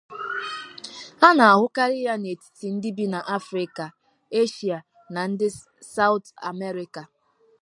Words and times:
A 1.27 1.29
na-ahụkarị 1.37 1.97
ya 2.07 2.13
n'etiti 2.21 2.67
ndị 2.75 2.89
bi 2.97 3.05
na 3.13 3.19
Afrịka, 3.37 3.85
Eshia 4.39 4.77
na 5.13 5.21
ndị 5.31 5.47
Sawụtụ 5.91 6.31
Amerịka. 6.51 7.01